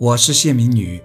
[0.00, 0.98] 我是谢明宇，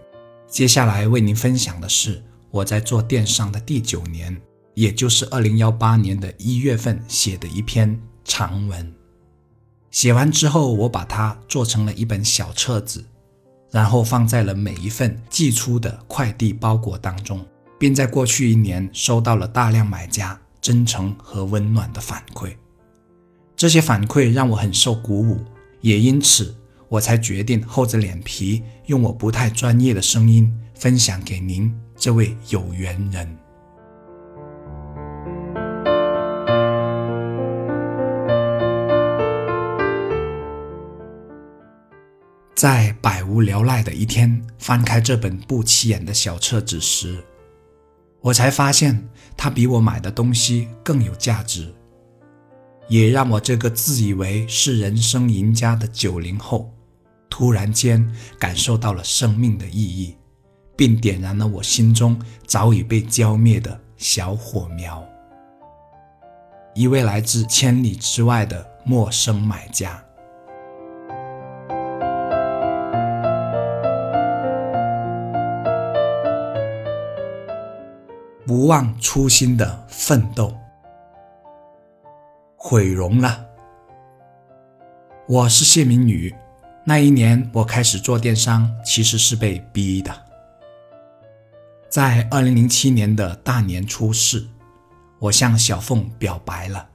[0.47, 4.41] 接下来为您分享的是我在做电商的第九年，
[4.73, 8.93] 也就是二零幺八年的一月份写的一篇长文。
[9.91, 13.03] 写完之后，我把它做成了一本小册子，
[13.69, 17.45] 然后放在了每一份寄出的快递包裹当中，
[17.77, 22.55] 并在过去一年收到了大量买家真诚和温暖的反馈。
[23.57, 25.43] 这些反馈让我很受鼓舞，
[25.81, 26.55] 也因此。
[26.87, 33.37] 我才决定厚着脸皮，用我不太专业的声音分享给您这位有缘人。
[42.55, 47.21] 在百无聊赖的一天，翻开这本不起眼的小册子时，
[48.21, 51.73] 我才发现它比我买的东西更有价值，
[52.87, 56.71] 也让我这个自以为是人生赢家的九零后。
[57.27, 60.15] 突然间感受到了生命的意义，
[60.77, 65.03] 并点燃了我心中早已被浇灭的小火苗。
[66.73, 70.01] 一位来自千里之外的陌生买家，
[78.45, 80.55] 不忘初心的奋斗，
[82.67, 83.45] 毁容了。
[85.27, 86.33] 我是谢明宇。
[86.83, 90.11] 那一年，我开始做电商，其实是被逼的。
[91.87, 94.47] 在二零零七年的大年初四，
[95.19, 96.89] 我向小凤表白了。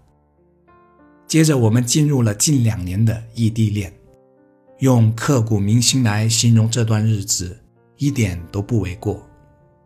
[1.28, 3.92] 接着，我们进入了近两年的异地恋，
[4.80, 7.56] 用刻骨铭心来形容这段日子，
[7.96, 9.24] 一点都不为过。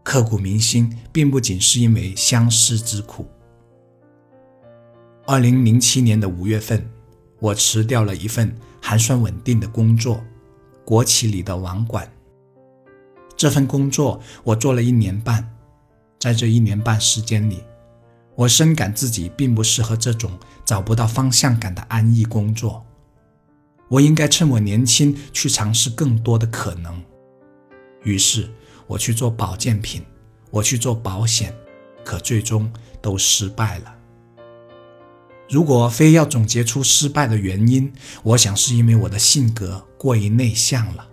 [0.03, 3.29] 刻骨铭心，并不仅是因为相思之苦。
[5.27, 6.89] 二零零七年的五月份，
[7.39, 8.55] 我辞掉了一份。
[8.87, 10.23] 还算稳定的工作，
[10.85, 12.07] 国企里的网管。
[13.35, 15.57] 这份工作我做了一年半，
[16.21, 17.65] 在这一年半时间里，
[18.35, 22.85] 我深感自己并不适合这种找不到方向感的安逸工作。
[23.89, 27.03] 我应该趁我年轻去尝试更多的可能。
[28.03, 28.51] 于是
[28.87, 30.05] 我去做保健品，
[30.51, 31.55] 我去做保险，
[32.05, 32.71] 可最终
[33.01, 33.95] 都失败了。
[35.49, 41.07] 如果非要总结出失败的原因，我想是因为我的性格过于内向了。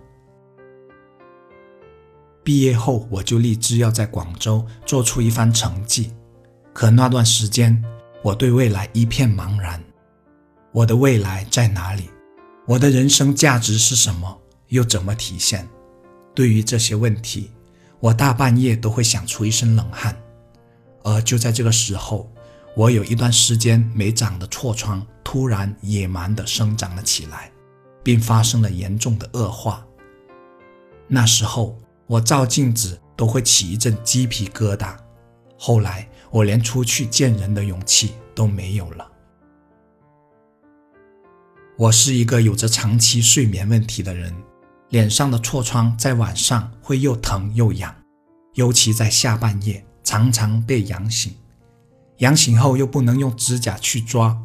[2.42, 6.12] 毕业后，我就立志要在广州做出一番成绩，
[6.72, 7.80] 可那段时间，
[8.22, 9.80] 我对未来一片茫然。
[10.72, 12.10] 我的未来在哪里？
[12.66, 14.40] 我的人生价值是什么？
[14.68, 15.68] 又怎么体现？
[16.34, 17.50] 对于这些问题，
[18.00, 20.16] 我大半夜都会想出一身冷汗。
[21.04, 22.32] 而就在这个时候，
[22.74, 27.52] 我有一段时间没长的痤疮突然野蛮地生长了起来，
[28.02, 29.86] 并发生了严重的恶化。
[31.06, 34.96] 那时候我照镜子都会起一阵鸡皮疙瘩，
[35.58, 39.06] 后来我连出去见人的勇气都没有了。
[41.76, 44.34] 我是一个有着长期睡眠问题的人，
[44.88, 47.94] 脸上的痤疮在晚上会又疼又痒，
[48.54, 51.34] 尤其在下半夜常常被痒醒。
[52.22, 54.40] 痒醒后又不能用指甲去抓，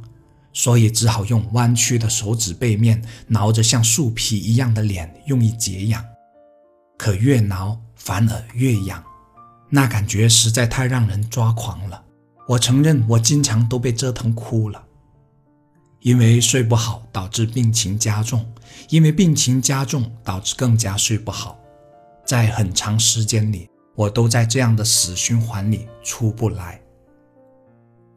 [0.51, 6.03] 所以只好用弯曲的手指背面挠着像树皮一样的脸，用以解痒。
[6.97, 9.03] 可越挠反而越痒，
[9.69, 12.03] 那感觉实在太让人抓狂了。
[12.47, 14.83] 我承认，我经常都被折腾哭了。
[15.99, 18.43] 因为睡不好导致病情加重，
[18.89, 21.59] 因为病情加重导致更加睡不好，
[22.25, 26.81] 在很长时间里，我都在这样的死循环里出不来。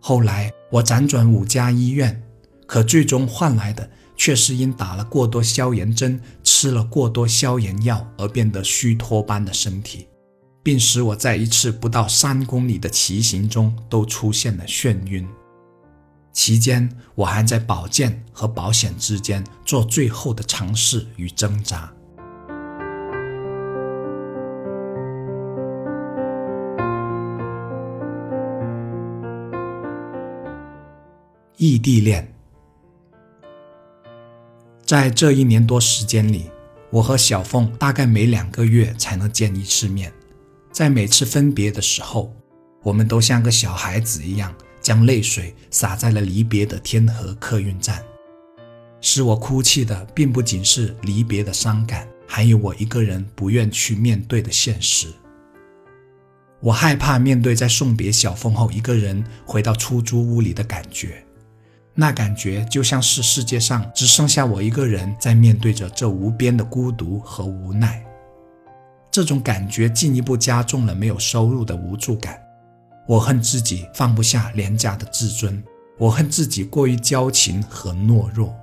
[0.01, 2.23] 后来我辗转五家医院，
[2.67, 10.09] 可最终换来的却是因打了过多消炎针、吃了过多消炎药而变得虚脱般的身体，
[10.63, 15.29] 并使我在一次不到三公里的骑行中都出现了眩晕。
[16.33, 21.93] 期间，我还在保健和保险之间做最后的尝试与挣扎。
[31.63, 32.27] 异地恋，
[34.83, 36.51] 在这一年多时间里，
[36.89, 40.11] 我和小凤大概每两个月才能见一次面。
[40.73, 42.35] 在每次分别的时候，
[42.83, 48.03] 我们都像个小孩子一样，将泪水洒在了离别的天河客运站。
[49.03, 55.09] 使我哭泣的，并不仅是离别的伤感，还有我一个人不愿去面对的现实。
[56.61, 61.23] 我害怕面对在送别小凤后一个人回到出租屋里的感觉。
[61.95, 68.05] 那感觉就像是世界上只剩下我一个人在面对着这无边的孤独和无奈。
[69.11, 72.41] 这种感觉进一步加重了没有收入的无助感。
[73.07, 75.63] 我恨自己放不下廉价的自尊，
[75.99, 78.55] 我恨自己过于矫情和懦弱。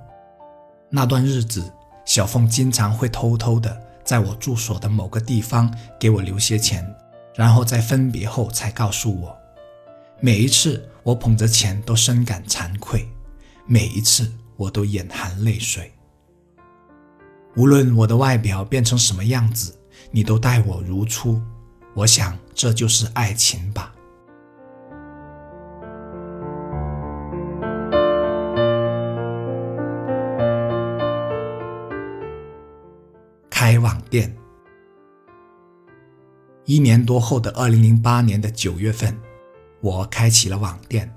[0.88, 1.70] 那段日子，
[2.06, 5.70] 小凤经常会偷偷的在我住所的某个地方
[6.00, 6.82] 给我留些钱，
[7.34, 9.36] 然后在分别后才告诉我。
[10.18, 13.00] 每一次，我捧着钱都深感惭愧；
[13.70, 15.92] 每一次，我都眼含泪水。
[17.54, 19.78] 无论我的外表变成什么样子，
[20.10, 21.38] 你都待我如初。
[21.92, 23.94] 我想，这就是爱情吧。
[33.50, 34.34] 开网店。
[36.64, 39.14] 一年多后的二零零八年的九月份，
[39.82, 41.14] 我开启了网店。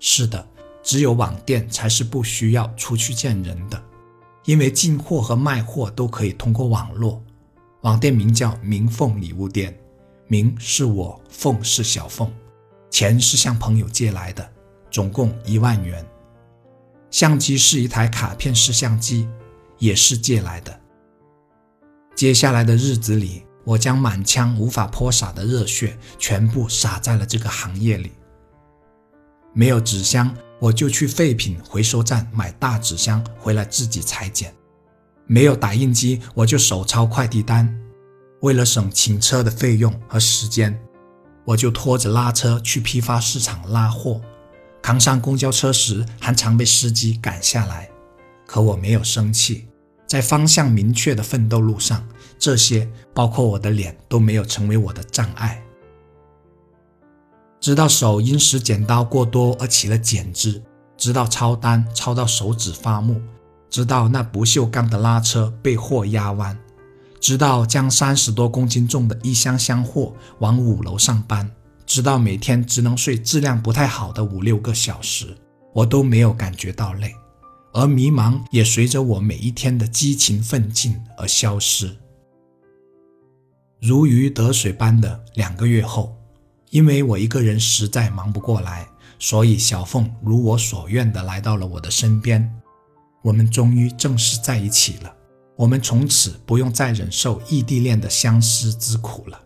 [0.00, 0.48] 是的，
[0.90, 3.80] 只有网店才是不需要出去见人的。
[4.44, 7.22] 因为进货和卖货都可以通过网络，
[7.82, 9.72] 网店名叫明凤礼物店，
[10.26, 12.28] 明是我，凤是小凤，
[12.90, 14.50] 钱是向朋友借来的，
[14.90, 16.04] 总共一万元。
[17.08, 19.28] 相机是一台卡片式相机，
[19.78, 20.80] 也是借来的。
[22.16, 28.10] 接下来的日子里，我将满腔无法泼洒的热血全部洒在了这个行业里。
[29.52, 30.34] 没有纸箱。
[30.60, 34.54] 我就去废品回收站买大纸箱回来自己裁剪，
[35.26, 37.74] 没有打印机，我就手抄快递单。
[38.42, 40.78] 为了省请车的费用和时间，
[41.44, 44.20] 我就拖着拉车去批发市场拉货。
[44.82, 47.88] 扛上公交车时，还常被司机赶下来。
[48.46, 49.68] 可我没有生气，
[50.06, 52.06] 在方向明确的奋斗路上，
[52.38, 55.62] 这些包括我的脸都没有成为我的障碍。
[57.60, 60.62] 直到手因使剪刀过多而起了茧子，
[60.96, 63.20] 直到抄单抄到手指发木，
[63.68, 66.58] 直到那不锈钢的拉车被货压弯，
[67.20, 71.50] 直到将三十多公斤重的一箱箱货往五楼上搬，
[71.84, 75.36] 直到每天只能睡质量不太好的五六个小时，
[75.74, 77.14] 我都没有感觉到累，
[77.74, 81.94] 而迷茫也随着我每一天的激情奋进而消失。
[83.82, 86.16] 如鱼得水般的两个月后。
[86.70, 88.88] 因为我一个人实在忙不过来，
[89.18, 92.50] 所以小凤如我所愿的来到了我的身边。
[93.22, 95.14] 我们终于正式在一起了。
[95.56, 99.38] 我们从此不用再忍受异地恋的相思之苦了。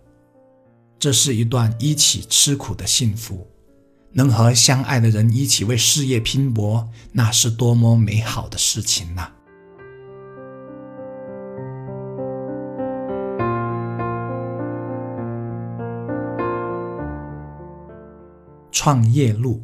[0.99, 3.47] 这是一段一起吃苦的幸福。
[4.13, 9.29] 能和相爱的人一起为事业拼搏，那是多么美好的事情呐！
[18.75, 19.63] 创业路。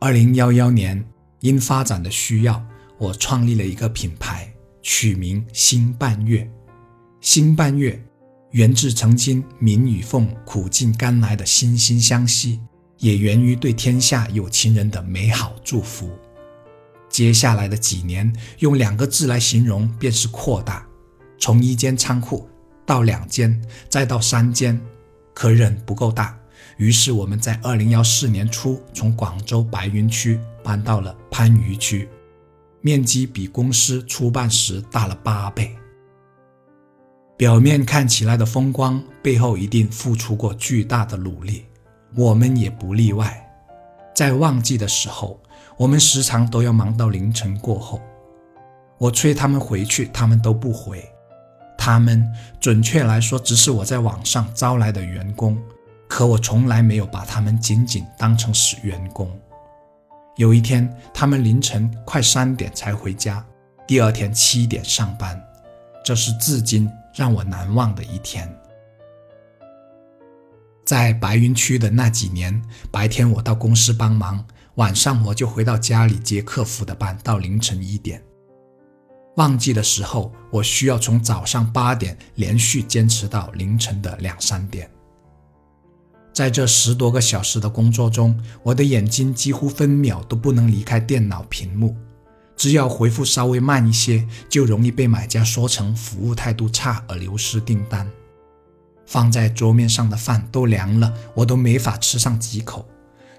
[0.00, 1.02] 二零幺幺年，
[1.40, 2.62] 因发展的需要，
[2.98, 4.52] 我创立了一个品牌，
[4.82, 6.48] 取名“新半月”。
[7.22, 7.98] 新半月
[8.50, 12.60] 源自曾经民与凤苦尽甘来的惺惺相惜，
[12.98, 16.10] 也源于对天下有情人的美好祝福。
[17.08, 20.86] 接下来的几年，用两个字来形容，便是扩大。
[21.38, 22.46] 从一间仓库
[22.84, 23.58] 到两间，
[23.88, 24.78] 再到三间，
[25.32, 26.38] 可忍不够大。
[26.78, 32.08] 于是我们在二零幺四年初从广州白云区搬到了番禺区，
[32.80, 35.76] 面积比公司初办时大了八倍。
[37.36, 41.64] 表面看起来的风光，背后一定付出过巨大的努力，
[42.16, 43.44] 我们也不例外。
[44.14, 45.40] 在旺季的时候，
[45.76, 48.00] 我们时常都要忙到凌晨过后。
[48.98, 51.04] 我催他们回去，他们都不回。
[51.76, 52.24] 他们，
[52.60, 55.56] 准确来说，只是我在网上招来的员工。
[56.08, 59.30] 可我从来没有把他们仅仅当成是员工。
[60.36, 63.44] 有一天，他们凌晨快三点才回家，
[63.86, 65.40] 第二天七点上班，
[66.04, 68.52] 这是至今让我难忘的一天。
[70.84, 74.42] 在白云区的那几年，白天我到公司帮忙，
[74.76, 78.22] 晚上我就回到家里接客服的班，到凌晨一点。
[79.36, 84.90] 旺季的时候，我需要从早上八点连续坚持到凌晨的两三点。
[86.38, 91.96] 在这十多个小时的工作中，我的眼睛几乎分秒都不能离开电脑屏幕。
[92.56, 98.08] 只要回复稍微慢一些，就容易被买家说成服务态度差而流失订单。
[99.04, 102.88] 放在桌面上的饭都凉了，我都没法吃上几口。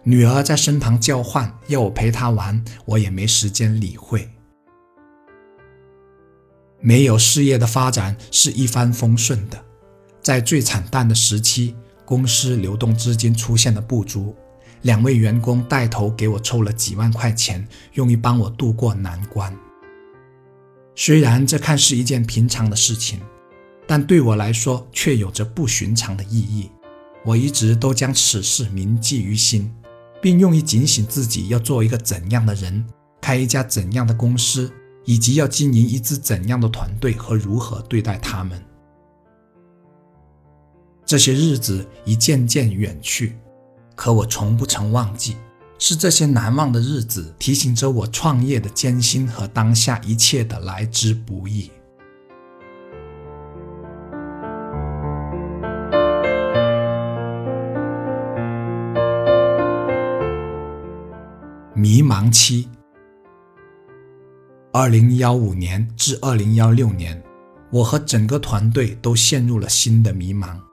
[0.04, 4.28] 女儿在身旁叫唤，要我陪她玩，我也没时间理会。
[6.82, 9.64] 没有事业的发展是一帆风顺的，
[10.22, 11.78] 在最惨淡的时期。
[12.10, 14.36] 公司流动资金出现了不足，
[14.82, 19.56] 两位员工带头给我凑了几万块钱，用于帮我渡过难关。
[20.96, 23.20] 虽然这看似一件平常的事情，
[23.86, 26.72] 但对我来说却有着不寻常的意义。
[27.24, 29.72] 我一直都将此事铭记于心，
[30.20, 32.84] 并用以警醒自己要做一个怎样的人，
[33.22, 34.74] 开一家怎样的公司，
[35.06, 38.60] 以及要经营一支怎样的团队和如何对待他们。
[41.10, 43.36] 这些日子已渐渐远去，
[43.96, 45.38] 可我从不曾忘记。
[45.80, 51.72] 是这些难忘的日子提醒着我创业的艰辛和当下一切的来之不易。
[61.74, 62.70] 迷茫期，
[64.72, 67.20] 二零幺五年至二零幺六年，
[67.72, 70.69] 我和整个团队都陷入了新的迷茫。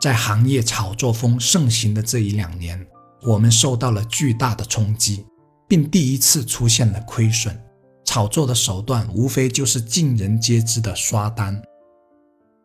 [0.00, 2.84] 在行业炒作风盛行的这一两年。
[3.22, 5.26] 我们受到了巨大的冲击，
[5.68, 7.54] 并第一次出现了亏损。
[8.02, 11.62] 炒作的手段无非就是尽人皆知的刷单。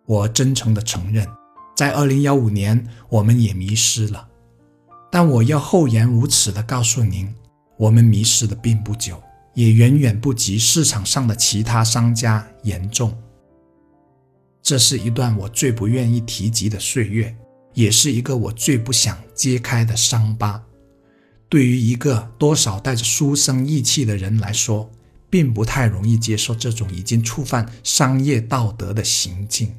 [0.08, 1.27] 我真诚地承认，
[1.75, 4.30] 在2015年我们也迷失了。
[5.12, 7.36] 但我要厚颜无耻地告诉您，
[7.77, 9.22] 我们迷失的并不久，
[9.54, 13.13] 也远远不及市场上的其他商家严重。
[14.65, 17.34] 这是一段我最不愿意提及的岁月。
[17.75, 20.63] 也是一个我最不想揭开的伤疤。
[21.48, 24.89] 对于一个多少带着书生意气的人来说，
[25.29, 29.72] 并不太容易接受这种已经触犯商业道德的行径。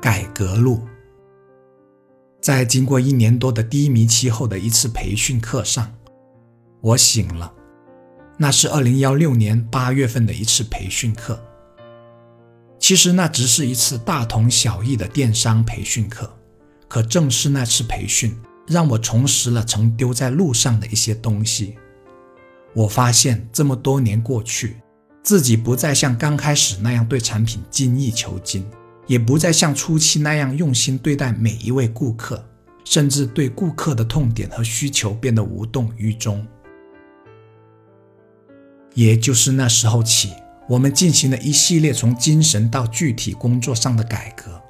[0.00, 0.80] 改革路，
[2.48, 5.92] 在经过一年多的低迷期后的一次培训课上。
[6.80, 7.52] 我醒了，
[8.38, 11.38] 那是二零幺六年八月份的一次培训课。
[12.78, 16.38] 其实那只是一次大同小异的电商培训课，
[16.88, 18.34] 可正是那次培训，
[18.66, 21.76] 让我重拾了曾丢在路上的一些东西。
[22.72, 24.78] 我发现这么多年过去，
[25.22, 28.66] 自己不再像刚开始那样对产品精益求精，
[29.08, 32.44] 也不再像初期那样用心对待每一位顾客，
[32.84, 36.46] 甚至对顾客的痛点和需求变得无动于衷。
[38.94, 40.32] 也就是那时候起，
[40.68, 44.60] 我们进行了一系列从精神到具体工作上的改革。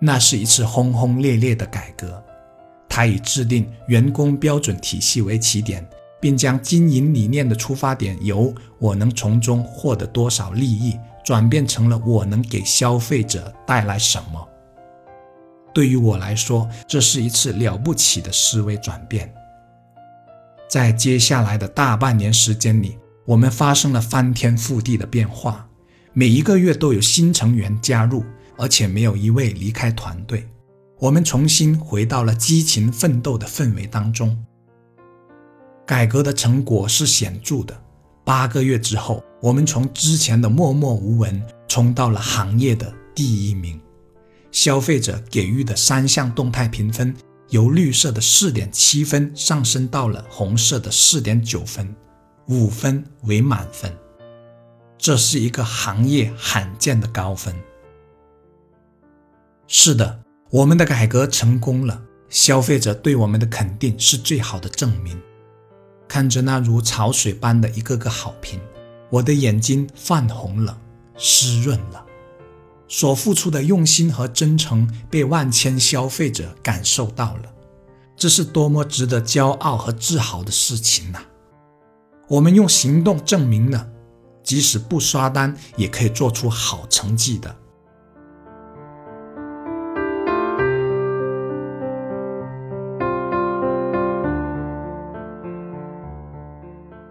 [0.00, 2.22] 那是一次轰轰烈烈的改革。
[2.88, 5.84] 它以制定员工标准体系为起点，
[6.20, 14.48] 并将经营理念的出发点由“我能从中获得多少利益”转变成了“我能给消费者带来什么”。
[15.74, 19.34] 对于我来说，这是一次了不起的思维转变。
[20.68, 25.68] 在接下来的大半年时间里，我们发生了翻天覆地的变化，
[26.12, 28.24] 每一个月都有新成员加入，
[28.56, 30.48] 而且没有一位离开团队。
[31.00, 34.44] 我们重新回到了激情奋斗的氛围当中。
[35.84, 37.76] 改革的成果是显著的。
[38.24, 43.78] 八个月之后，我们从之前的默默无闻冲到了行业的第一名。
[44.50, 47.14] 消费者给予的三项动态评分
[47.50, 51.94] 由绿色的四点七分上升到了红色的四点九分。
[52.46, 53.94] 五分为满分，
[54.96, 57.54] 这是一个行业罕见的高分。
[59.66, 65.20] 是的，我们的改革成功了，消费者对我们的肯定是最好的证明。
[66.08, 68.58] 看着那如潮水般的一个个好评，
[69.14, 70.76] 我的眼睛泛红了，
[71.16, 72.04] 湿润了。
[72.88, 77.42] 所付出的用心和真诚被万千消费者感受到了，
[78.16, 81.20] 这是多么值得骄傲和自豪的事情呐！
[82.26, 83.88] 我们用行动证明了，
[84.42, 87.54] 即使不刷单也可以做出好成绩的。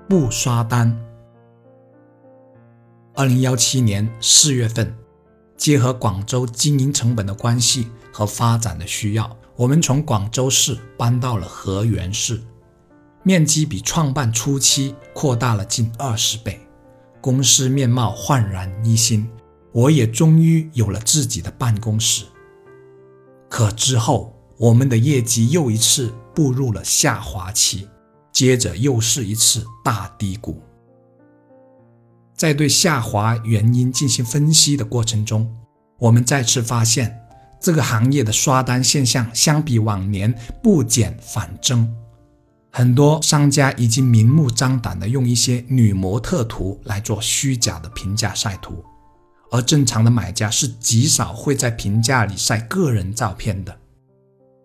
[0.09, 1.12] 不刷单。
[3.15, 4.91] 二零幺七年四月份，
[5.55, 12.41] 结合广州经营成本的关系和发展的需要，我们从广州市搬到了河源市。
[13.21, 16.59] 面积比创办初期扩大了近二十倍，
[17.21, 19.29] 公司面貌焕然一新，
[19.71, 22.25] 我也终于有了自己的办公室。
[23.47, 27.87] 可之后，我们的业绩又一次步入了下滑期，
[28.31, 30.63] 接着又是一次大低谷。
[32.43, 35.49] 在对下滑原因进行分析的过程中，
[35.97, 37.17] 我们再次发现，
[37.57, 41.89] 这个行业的刷单现象相比往年不减反增。
[42.69, 48.83] 很多商家已经明目张胆地用一些女模特图来做虚假的评价晒图，
[49.49, 53.73] 而正常的买家是极少会在评价里晒个人照片的。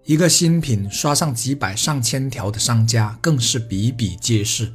[0.05, 4.73] 一个新品刷上几百上千条的商家更是比比皆是。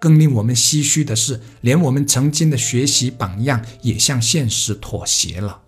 [0.00, 5.60] 更令我们唏嘘的是，连我们曾经的学习榜样也向现实妥协了。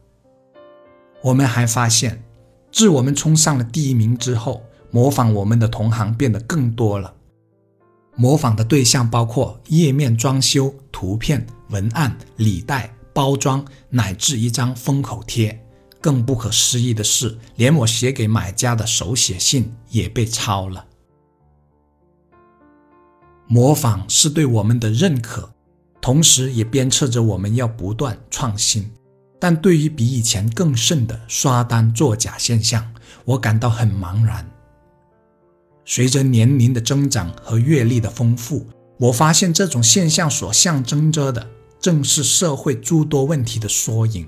[1.23, 2.25] 我们还发现，
[2.73, 7.15] 自我们冲上了第一名之后，模仿我们的同行变得更多了。
[8.17, 15.63] 模仿的对象包括页面装修、图片、文案、礼袋、包装，乃至一张封口贴。
[16.01, 20.85] 更不可思议的是，连我写给买家的手写信也被抄了。
[23.53, 25.53] 模仿是对我们的认可，
[26.01, 28.91] 同时也鞭策着我们要不断创新。
[29.39, 32.91] 但对于比以前更甚的刷单作假现象，
[33.27, 34.51] 我感到很茫然。
[35.85, 38.67] 随着年龄的增长和阅历的丰富，
[38.99, 41.47] 我发现这种现象所象征着的，
[41.79, 44.27] 正是社会诸多问题的缩影。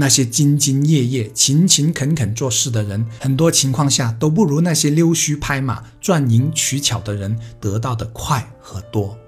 [0.00, 9.18] 那些兢兢业业、勤勤恳恳做事的人，很多情况下都不如那些溜须拍马、赚银取巧的人得到的快和多。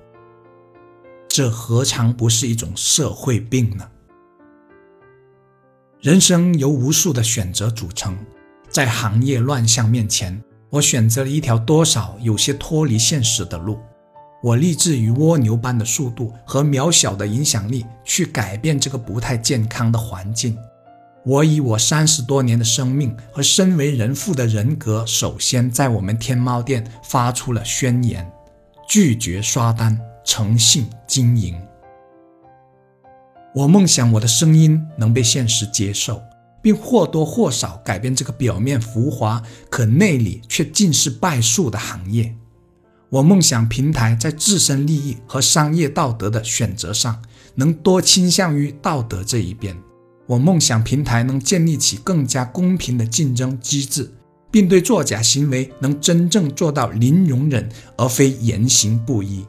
[1.27, 3.85] 这何尝不是一种社会病呢？
[6.01, 8.17] 人生由无数的选择组成，
[8.69, 13.81] 在行业乱象面前，我选择了一条多少有些脱离现实的路。
[14.43, 20.57] 我立志于蜗牛般的速度和渺小的影响力去改变这个不太健康的环境。
[21.27, 28.27] 我以我三十多年的生命和身为人父的人格，首先在我们天猫店发出了宣言：
[28.89, 31.55] 拒绝刷单，诚信经营。
[33.55, 36.23] 我梦想我的声音能被现实接受，
[36.63, 42.35] 并或多或少改变这个表面浮华可内里却尽是败诉的行业。
[43.11, 47.21] 我梦想平台在自身利益和商业道德的选择上，
[47.57, 49.77] 能多倾向于道德这一边。
[50.27, 54.13] 我梦想平台能建立起更加公平的竞争机制，
[54.49, 59.45] 并对作假行为能真正做到零容忍，而非严刑不一。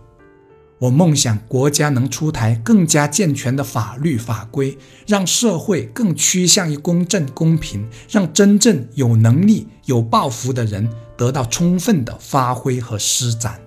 [0.80, 10.90] 我梦想国家能出台更加健全的法律法规，让社会更趋向于公正公平，让真正有能力、有抱负的人。
[11.22, 13.62] 得到充分的发挥和施展。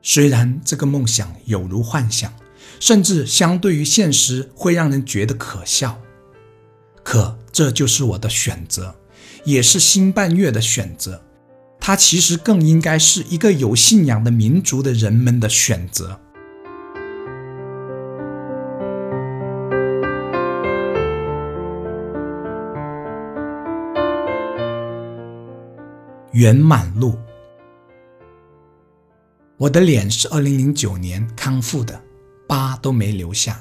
[0.00, 2.32] 虽然这个梦想有如幻想，
[2.78, 6.00] 甚至相对于现实会让人觉得可笑，
[7.02, 8.94] 可这就是我的选择，
[9.42, 11.20] 也是新半月的选择。
[11.80, 16.20] 它其实更应该是一个有信仰的民族的人们的选择。
[26.38, 27.18] 圆满路，
[29.56, 32.00] 我的脸是二零零九年康复的，
[32.46, 33.60] 疤都没留下。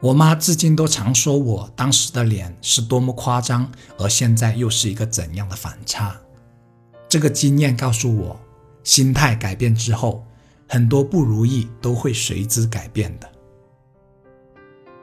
[0.00, 3.68] 我妈至今都常说我当时的脸是多么夸张，
[3.98, 6.16] 而现在又是一个怎样的反差。
[7.08, 8.40] 这个经验告诉我，
[8.84, 10.24] 心态改变之后，
[10.68, 13.28] 很多不如意都会随之改变的。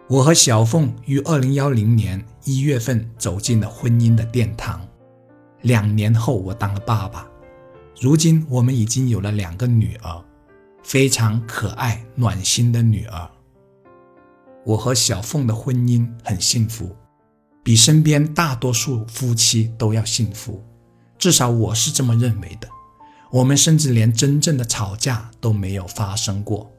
[0.07, 4.88] 我和小凤于二零幺零年一月份走进了婚姻的殿堂。
[5.61, 7.27] 两年后，我当了爸爸。
[7.99, 10.23] 如今，我们已经有了两个女儿，
[10.83, 13.29] 非常可爱、暖心的女儿。
[14.65, 16.95] 我和小凤的婚姻很幸福，
[17.63, 20.63] 比身边大多数夫妻都要幸福，
[21.17, 22.67] 至少我是这么认为的。
[23.31, 26.71] 我们甚至连真正的吵架都没有发生过。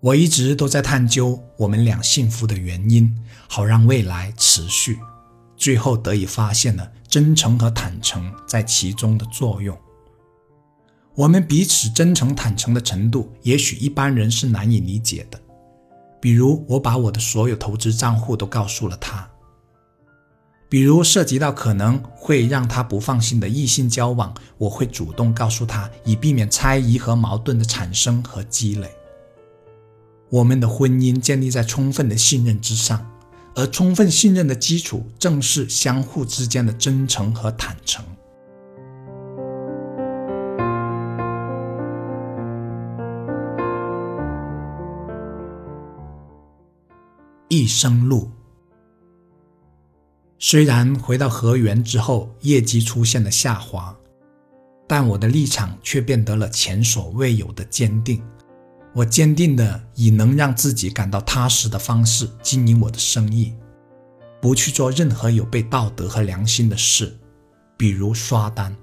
[0.00, 3.16] 我一直都在探究我们俩幸福的原因，
[3.48, 4.98] 好让未来持续。
[5.56, 9.76] 最后得以发现了真诚和坦诚在其中的作用。
[11.14, 15.40] 我们彼此真诚坦诚的程度，也许一般人是难以理解的。
[16.20, 19.28] 比如，我把我的所有投资账户都告诉了他；
[20.68, 28.90] 比如，涉及到可能会让他不放心的异性交往，我会主动告诉他，以避免猜疑和矛盾的产生和积累。
[30.30, 33.08] 我们的婚姻建立在充分的信任之上。
[33.56, 38.04] 而充分信任的基础，正是相互之间的真诚和坦诚。
[47.48, 48.28] 一生路，
[50.40, 53.96] 虽然回到河源之后，业绩出现了下滑，
[54.88, 58.20] 但我的立场却变得了前所未有的坚定。
[58.94, 63.52] 我坚定的以能让自己感到踏实的方式经营我的生意，
[64.40, 67.18] 不去做任何有悖道德和良心的事，
[67.76, 68.74] 比如刷单。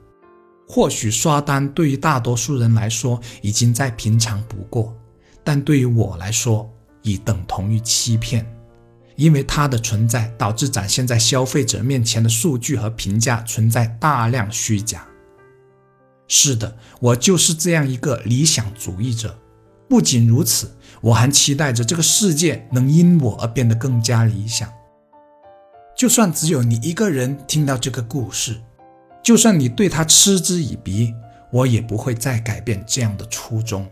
[0.67, 4.93] 或许刷单对于大多数人来说已经再平常不过，
[5.43, 6.69] 但对于我来说
[7.02, 8.45] 已等同于欺骗，
[9.15, 15.08] 因为它的存在导致展现在消费者面前的数据和评价存在大量虚假。
[16.28, 19.38] 是的，我就是这样一个理想主义者。
[19.91, 24.71] 不仅如此，我还期待着这个世界能因我而变得更加理想。
[25.93, 28.62] 就算只有你一个人听到这个故事，
[29.21, 31.13] 就算你对他嗤之以鼻，
[31.51, 33.86] 我也不会再改变这样的初衷。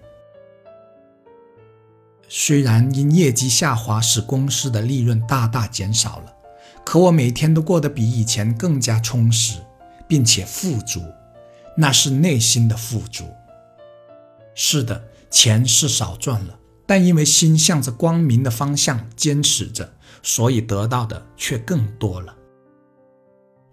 [2.30, 6.34] 虽然因业绩下滑使公司的利润大大减少了，
[6.86, 9.60] 可我每天都过得比以前更加充实，
[10.08, 11.04] 并且富足，
[11.76, 13.26] 那是内心的富足。
[14.56, 15.04] 是的。
[15.30, 22.36] 钱是少赚了，但因为心向着光明的方向坚持着，所以得到的却更多了。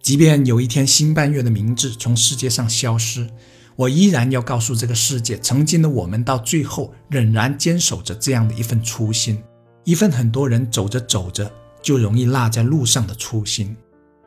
[0.02, 3.28] 即便有一天新半月的名字从世界上消失，
[3.74, 9.42] 我依然要告诉这个世界，曾经的我们到最后仍然坚守着这样的一份初心，
[9.84, 11.50] 一份很多人走着走着
[11.82, 13.76] 就容易落在路上的初心。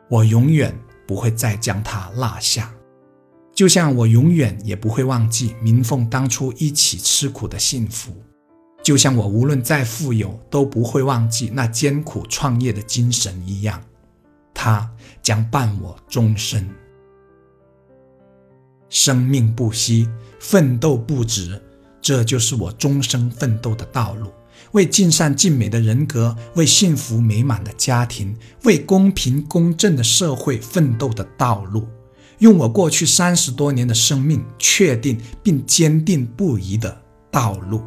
[0.08, 2.72] 我永远不会再将它落下。
[3.60, 8.10] 就像我永远也不会忘记民凤当初一起吃苦的幸福，
[8.82, 13.78] 就像我无论再富有都不会忘记那艰苦创业的精神一样，
[14.54, 16.66] 它将伴我终身。
[18.88, 21.60] 生命不息，奋斗不止，
[22.00, 24.32] 这就是我终生奋斗的道路。
[24.72, 31.86] 为尽善尽美的人格，为幸福美满的家庭，为公平公正的社会奋斗的道路。
[32.40, 37.00] 用我过去三十多年的生命，确定并坚定不移的
[37.30, 37.82] 道路。